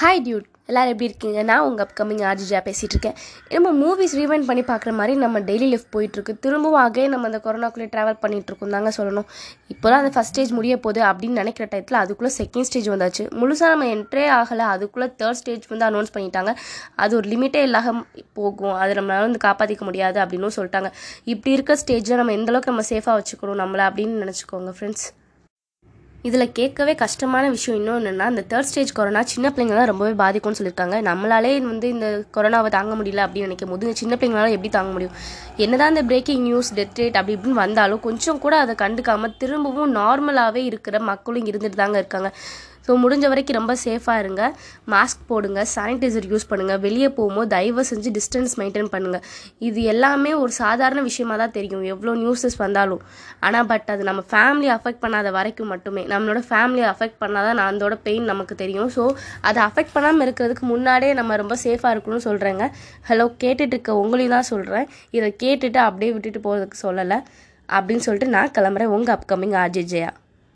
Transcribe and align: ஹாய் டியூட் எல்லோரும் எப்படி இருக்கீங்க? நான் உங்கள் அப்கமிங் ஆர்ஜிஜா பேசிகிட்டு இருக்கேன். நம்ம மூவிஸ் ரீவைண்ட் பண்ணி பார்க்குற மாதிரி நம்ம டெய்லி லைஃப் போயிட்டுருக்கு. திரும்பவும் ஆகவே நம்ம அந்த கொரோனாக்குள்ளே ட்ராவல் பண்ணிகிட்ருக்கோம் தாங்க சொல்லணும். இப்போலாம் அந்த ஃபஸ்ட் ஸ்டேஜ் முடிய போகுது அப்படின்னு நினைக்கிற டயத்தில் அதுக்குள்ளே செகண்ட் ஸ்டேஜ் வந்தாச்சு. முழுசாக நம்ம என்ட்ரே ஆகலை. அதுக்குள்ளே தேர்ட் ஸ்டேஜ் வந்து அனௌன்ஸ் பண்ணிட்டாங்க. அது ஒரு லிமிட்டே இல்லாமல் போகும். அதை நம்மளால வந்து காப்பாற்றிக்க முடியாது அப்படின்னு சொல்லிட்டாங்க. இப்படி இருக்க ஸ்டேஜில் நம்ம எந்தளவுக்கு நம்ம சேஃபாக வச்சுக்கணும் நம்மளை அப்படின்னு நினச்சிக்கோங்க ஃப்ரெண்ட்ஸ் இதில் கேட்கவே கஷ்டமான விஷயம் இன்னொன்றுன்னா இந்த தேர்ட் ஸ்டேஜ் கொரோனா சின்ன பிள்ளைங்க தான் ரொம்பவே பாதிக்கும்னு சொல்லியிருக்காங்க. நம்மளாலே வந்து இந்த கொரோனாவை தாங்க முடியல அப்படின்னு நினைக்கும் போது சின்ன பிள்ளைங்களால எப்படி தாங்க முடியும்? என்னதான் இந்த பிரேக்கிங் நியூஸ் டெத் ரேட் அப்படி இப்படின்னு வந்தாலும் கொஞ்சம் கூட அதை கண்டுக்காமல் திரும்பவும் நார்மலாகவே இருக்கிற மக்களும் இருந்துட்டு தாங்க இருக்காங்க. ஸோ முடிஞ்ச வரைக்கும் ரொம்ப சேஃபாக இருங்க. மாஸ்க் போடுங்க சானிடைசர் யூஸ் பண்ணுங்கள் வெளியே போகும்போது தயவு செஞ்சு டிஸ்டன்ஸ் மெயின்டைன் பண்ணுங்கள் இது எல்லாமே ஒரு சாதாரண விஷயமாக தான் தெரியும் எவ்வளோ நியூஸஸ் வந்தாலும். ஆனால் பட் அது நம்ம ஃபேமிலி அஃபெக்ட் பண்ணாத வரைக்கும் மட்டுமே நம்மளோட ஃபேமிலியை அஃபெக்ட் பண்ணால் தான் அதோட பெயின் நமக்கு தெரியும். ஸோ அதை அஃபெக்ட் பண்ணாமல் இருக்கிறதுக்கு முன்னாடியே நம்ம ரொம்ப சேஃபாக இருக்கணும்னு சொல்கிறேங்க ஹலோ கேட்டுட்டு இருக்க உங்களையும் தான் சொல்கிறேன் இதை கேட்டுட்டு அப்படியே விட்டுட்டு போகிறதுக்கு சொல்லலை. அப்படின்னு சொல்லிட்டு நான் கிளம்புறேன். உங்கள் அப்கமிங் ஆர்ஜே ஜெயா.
ஹாய் 0.00 0.20
டியூட் 0.26 0.48
எல்லோரும் 0.66 0.90
எப்படி 0.90 1.04
இருக்கீங்க? 1.04 1.42
நான் 1.42 1.60
உங்கள் 1.60 1.86
அப்கமிங் 1.86 2.22
ஆர்ஜிஜா 2.30 2.58
பேசிகிட்டு 2.66 2.94
இருக்கேன். 2.94 3.14
நம்ம 3.48 3.70
மூவிஸ் 3.70 4.16
ரீவைண்ட் 4.16 4.44
பண்ணி 4.48 4.62
பார்க்குற 4.62 4.92
மாதிரி 4.92 5.18
நம்ம 5.18 5.40
டெய்லி 5.40 5.68
லைஃப் 5.68 5.96
போயிட்டுருக்கு. 5.96 6.38
திரும்பவும் 6.38 6.80
ஆகவே 6.80 7.06
நம்ம 7.08 7.26
அந்த 7.26 7.40
கொரோனாக்குள்ளே 7.44 7.88
ட்ராவல் 7.94 8.18
பண்ணிகிட்ருக்கோம் 8.22 8.70
தாங்க 8.70 8.92
சொல்லணும். 8.96 9.24
இப்போலாம் 9.72 9.98
அந்த 10.00 10.20
ஃபஸ்ட் 10.20 10.30
ஸ்டேஜ் 10.32 10.50
முடிய 10.50 10.80
போகுது 10.80 11.06
அப்படின்னு 11.06 11.38
நினைக்கிற 11.40 11.68
டயத்தில் 11.72 12.00
அதுக்குள்ளே 12.02 12.34
செகண்ட் 12.38 12.60
ஸ்டேஜ் 12.60 12.88
வந்தாச்சு. 12.88 13.26
முழுசாக 13.40 13.72
நம்ம 13.74 13.84
என்ட்ரே 13.84 14.26
ஆகலை. 14.38 14.66
அதுக்குள்ளே 14.74 15.12
தேர்ட் 15.18 15.40
ஸ்டேஜ் 15.42 15.66
வந்து 15.66 15.86
அனௌன்ஸ் 15.86 16.14
பண்ணிட்டாங்க. 16.14 16.54
அது 16.94 17.16
ஒரு 17.16 17.28
லிமிட்டே 17.28 17.62
இல்லாமல் 17.62 18.06
போகும். 18.32 18.72
அதை 18.72 18.94
நம்மளால 18.94 19.28
வந்து 19.28 19.44
காப்பாற்றிக்க 19.44 19.80
முடியாது 19.80 20.20
அப்படின்னு 20.20 20.50
சொல்லிட்டாங்க. 20.56 20.90
இப்படி 21.24 21.52
இருக்க 21.52 21.78
ஸ்டேஜில் 21.86 22.14
நம்ம 22.14 22.32
எந்தளவுக்கு 22.32 22.72
நம்ம 22.72 22.82
சேஃபாக 22.88 23.18
வச்சுக்கணும் 23.20 23.62
நம்மளை 23.64 23.86
அப்படின்னு 23.88 24.24
நினச்சிக்கோங்க 24.24 24.72
ஃப்ரெண்ட்ஸ் 24.80 25.08
இதில் 26.26 26.52
கேட்கவே 26.52 26.92
கஷ்டமான 26.94 27.48
விஷயம் 27.48 27.78
இன்னொன்றுன்னா 27.80 28.26
இந்த 28.28 28.42
தேர்ட் 28.48 28.68
ஸ்டேஜ் 28.70 28.92
கொரோனா 28.92 29.20
சின்ன 29.22 29.52
பிள்ளைங்க 29.56 29.74
தான் 29.78 29.90
ரொம்பவே 29.90 30.12
பாதிக்கும்னு 30.22 30.58
சொல்லியிருக்காங்க. 30.58 30.96
நம்மளாலே 31.08 31.52
வந்து 31.66 31.88
இந்த 31.88 32.24
கொரோனாவை 32.36 32.70
தாங்க 32.76 32.94
முடியல 32.94 33.24
அப்படின்னு 33.26 33.48
நினைக்கும் 33.48 33.68
போது 33.68 33.94
சின்ன 33.94 34.16
பிள்ளைங்களால 34.16 34.50
எப்படி 34.50 34.68
தாங்க 34.68 34.92
முடியும்? 34.92 35.14
என்னதான் 35.56 35.88
இந்த 35.88 36.02
பிரேக்கிங் 36.02 36.42
நியூஸ் 36.42 36.74
டெத் 36.74 36.98
ரேட் 37.00 37.18
அப்படி 37.20 37.36
இப்படின்னு 37.38 37.62
வந்தாலும் 37.64 38.00
கொஞ்சம் 38.00 38.38
கூட 38.38 38.56
அதை 38.58 38.74
கண்டுக்காமல் 38.84 39.36
திரும்பவும் 39.36 39.94
நார்மலாகவே 39.94 40.64
இருக்கிற 40.70 41.00
மக்களும் 41.00 41.46
இருந்துட்டு 41.46 41.80
தாங்க 41.82 41.98
இருக்காங்க. 41.98 42.30
ஸோ 42.88 42.94
முடிஞ்ச 43.04 43.24
வரைக்கும் 43.34 43.58
ரொம்ப 43.60 43.76
சேஃபாக 43.84 44.22
இருங்க. 44.24 44.42
மாஸ்க் 44.94 45.24
போடுங்க 45.30 45.62
சானிடைசர் 45.76 46.28
யூஸ் 46.32 46.48
பண்ணுங்கள் 46.50 46.82
வெளியே 46.86 47.08
போகும்போது 47.18 47.50
தயவு 47.54 47.82
செஞ்சு 47.90 48.10
டிஸ்டன்ஸ் 48.18 48.54
மெயின்டைன் 48.60 48.90
பண்ணுங்கள் 48.94 49.24
இது 49.68 49.80
எல்லாமே 49.94 50.32
ஒரு 50.42 50.52
சாதாரண 50.60 51.00
விஷயமாக 51.08 51.38
தான் 51.42 51.54
தெரியும் 51.56 51.84
எவ்வளோ 51.92 52.14
நியூஸஸ் 52.22 52.56
வந்தாலும். 52.64 53.02
ஆனால் 53.46 53.66
பட் 53.72 53.90
அது 53.94 54.02
நம்ம 54.10 54.22
ஃபேமிலி 54.32 54.70
அஃபெக்ட் 54.76 55.02
பண்ணாத 55.04 55.30
வரைக்கும் 55.38 55.70
மட்டுமே 55.72 56.04
நம்மளோட 56.12 56.42
ஃபேமிலியை 56.50 56.86
அஃபெக்ட் 56.92 57.18
பண்ணால் 57.24 57.48
தான் 57.48 57.64
அதோட 57.66 57.96
பெயின் 58.06 58.30
நமக்கு 58.32 58.54
தெரியும். 58.62 58.90
ஸோ 58.96 59.04
அதை 59.48 59.60
அஃபெக்ட் 59.68 59.94
பண்ணாமல் 59.96 60.24
இருக்கிறதுக்கு 60.26 60.64
முன்னாடியே 60.72 61.14
நம்ம 61.20 61.36
ரொம்ப 61.42 61.56
சேஃபாக 61.64 61.92
இருக்கணும்னு 61.94 62.26
சொல்கிறேங்க 62.28 62.64
ஹலோ 63.10 63.26
கேட்டுட்டு 63.42 63.74
இருக்க 63.76 63.98
உங்களையும் 64.02 64.36
தான் 64.36 64.48
சொல்கிறேன் 64.52 64.86
இதை 65.18 65.28
கேட்டுட்டு 65.44 65.80
அப்படியே 65.88 66.12
விட்டுட்டு 66.14 66.42
போகிறதுக்கு 66.46 66.78
சொல்லலை. 66.86 67.18
அப்படின்னு 67.76 68.06
சொல்லிட்டு 68.06 68.34
நான் 68.36 68.56
கிளம்புறேன். 68.58 68.94
உங்கள் 68.96 69.14
அப்கமிங் 69.16 69.56
ஆர்ஜே 69.62 69.84
ஜெயா. 69.92 70.10